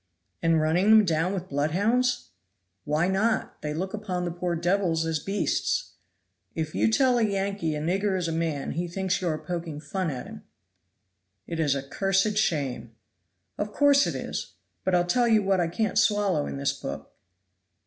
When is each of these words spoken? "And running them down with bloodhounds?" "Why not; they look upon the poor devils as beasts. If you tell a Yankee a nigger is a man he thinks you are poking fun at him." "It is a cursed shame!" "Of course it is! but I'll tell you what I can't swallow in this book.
"And 0.41 0.59
running 0.59 0.89
them 0.89 1.05
down 1.05 1.31
with 1.31 1.47
bloodhounds?" 1.49 2.29
"Why 2.85 3.07
not; 3.07 3.61
they 3.61 3.71
look 3.71 3.93
upon 3.93 4.25
the 4.25 4.31
poor 4.31 4.55
devils 4.55 5.05
as 5.05 5.19
beasts. 5.19 5.91
If 6.55 6.73
you 6.73 6.89
tell 6.91 7.19
a 7.19 7.21
Yankee 7.21 7.75
a 7.75 7.79
nigger 7.81 8.17
is 8.17 8.27
a 8.27 8.31
man 8.31 8.71
he 8.71 8.87
thinks 8.87 9.21
you 9.21 9.27
are 9.27 9.37
poking 9.37 9.79
fun 9.79 10.09
at 10.09 10.25
him." 10.25 10.41
"It 11.45 11.59
is 11.59 11.75
a 11.75 11.83
cursed 11.87 12.37
shame!" 12.39 12.95
"Of 13.59 13.71
course 13.73 14.07
it 14.07 14.15
is! 14.15 14.53
but 14.83 14.95
I'll 14.95 15.05
tell 15.05 15.27
you 15.27 15.43
what 15.43 15.59
I 15.59 15.67
can't 15.67 15.99
swallow 15.99 16.47
in 16.47 16.57
this 16.57 16.73
book. 16.73 17.11